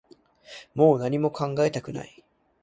[0.73, 2.23] もう何も考えたくない